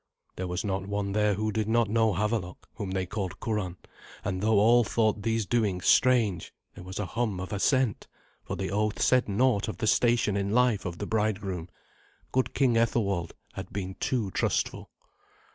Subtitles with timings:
[0.35, 3.77] There was not one there who did not know Havelok, whom they called Curan;
[4.25, 8.07] and though all thought these doings strange, there was a hum of assent,
[8.43, 11.69] for the oath said naught of the station in life of the bridegroom.
[12.31, 14.89] Good King Ethelwald had been too trustful.